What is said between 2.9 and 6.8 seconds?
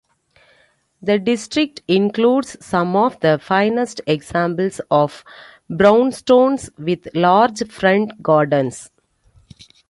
of the finest examples of brownstones